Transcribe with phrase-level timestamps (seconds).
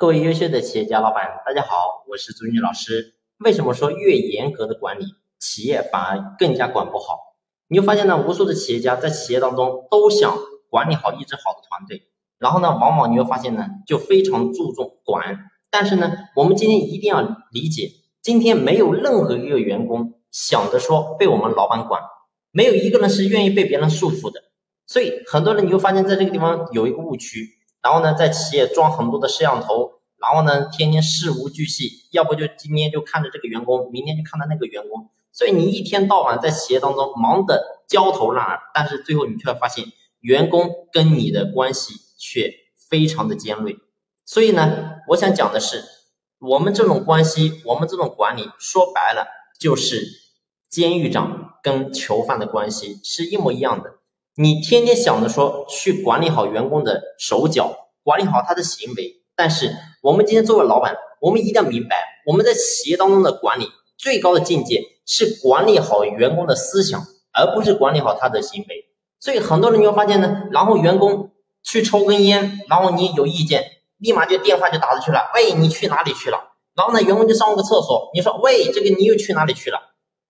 [0.00, 3.16] 各位优秀的企业家老板，大家好，我是朱军老师。
[3.36, 5.04] 为什么说越严格的管理，
[5.38, 7.18] 企业反而更加管不好？
[7.68, 10.38] 你会发现呢，无数的企业家在企业当中都想
[10.70, 12.04] 管理好一支好的团队，
[12.38, 15.50] 然后呢，往往你会发现呢，就非常注重管。
[15.70, 17.20] 但是呢，我们今天一定要
[17.52, 17.90] 理解，
[18.22, 22.00] 今天没有任何一个员工想着说被我们老板管，
[22.52, 24.40] 没有一个人是愿意被别人束缚的。
[24.86, 27.59] 所以很多人你会发现在这个地方有一个误区。
[27.82, 39.86] 然后呢，在企业装很多的摄像头，然后呢，天天事无巨细，要不就今天就看着这个员工，明天就看到那个员工，所以你一天到晚在企业当中忙得焦头烂额，但是最后你却发现
[40.20, 42.52] 员工跟你的关系却
[42.88, 43.78] 非常的尖锐。
[44.26, 45.82] 所以呢，我想讲的是，
[46.38, 49.26] 我们这种关系，我们这种管理，说白了
[49.58, 50.06] 就是
[50.68, 53.94] 监狱长跟囚犯的关系是一模一样的。
[54.40, 63.68] 你天天想着说去管理好员工的手脚，管理好他的行为，但是我们今天作为老板，我们一定要明白，我们在企业当中的管理
[63.98, 68.86] 最高的境界是管理好员工的思想，而不是管理好他的行为。
[69.18, 71.32] 所以很多人你会发现呢，然后员工
[71.62, 73.62] 去抽根烟，然后你有意见，
[73.98, 76.38] 立马就电话就打出去了，喂，你去哪里去了？
[76.74, 79.78] 然后呢，员工就上个厕所，你说喂，这个你又去哪里去了？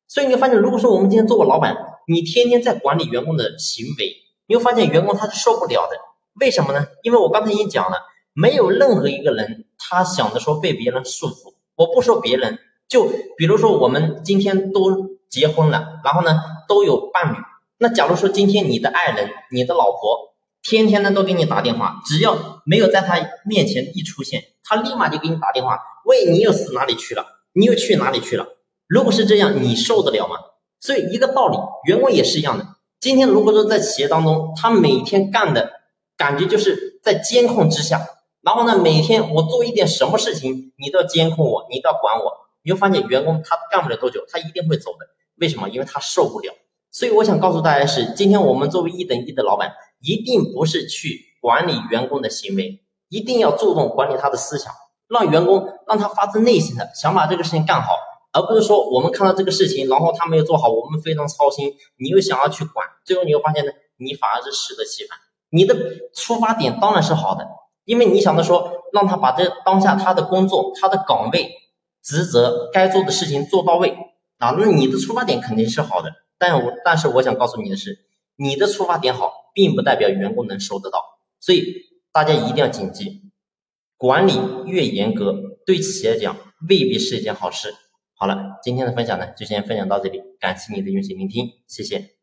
[0.08, 1.76] 所以你会发现，如果说我们今天做个老板，
[2.10, 4.16] 你天天在管理员工的行为，
[4.48, 5.96] 你会发现员工他是受不了的。
[6.40, 6.88] 为什么呢？
[7.04, 7.98] 因为我刚才已经讲了，
[8.32, 11.54] 没有任何一个人他想着说被别人束缚。
[11.76, 12.58] 我不说别人，
[12.88, 17.36] 就比如说我们今天都结婚了，然后呢都有伴侣。
[17.78, 27.24] 那假如说今天你的爱人、你的老婆天天呢都给你打电话，只要没有在他面前一出现，他立马就给你打电话，喂，你又死哪里去了？
[27.52, 28.48] 你又去哪里去了？
[28.88, 30.34] 如果是这样，你受得了吗？
[30.80, 32.66] 所以一个道理，员工也是一样的。
[32.98, 35.70] 今天如果说在企业当中，他每天干的
[36.16, 38.00] 感觉就是在监控之下，
[38.42, 45.06] 然后呢，每天我做一点什么事情，你都要监控我，你都要管我，你会发现员工他干不了多久，他一定会走的。
[45.38, 45.68] 为什么？
[45.68, 46.52] 因为他受不了。
[46.90, 54.72] 所以我想告诉大家是，今天我们作为一等一的老板，一定不是去管理员工的行为，一定要注重管理他的思想，
[55.08, 57.92] 让员工让他发自内心的想把这个事情干好。
[58.32, 65.18] 而不是说我们看到这个事情，然后他没有做好，我们非常操心，你又想要去管，最后你会发现呢，你反而是适得其反。
[65.50, 65.74] 你的
[66.14, 67.46] 出发点当然是好的，
[67.84, 71.50] 因为你想着说让他把这当下他的工作、他的岗位、
[72.02, 73.96] 职责该做的事情做到位
[74.38, 76.12] 啊，那你的出发点肯定是好的。
[76.38, 77.98] 但我但是我想告诉你的是，
[78.36, 81.02] 你的出发点好，并不代表员工能收得到。
[81.40, 81.64] 所以
[82.12, 83.22] 大家一定要谨记，
[83.96, 84.32] 管理
[84.66, 85.34] 越严格，
[85.66, 86.36] 对企业讲
[86.68, 87.74] 未必是一件好事。
[88.22, 92.19] 好了，今天的分享呢，就先分享到这里，感谢你的用心聆听，谢谢。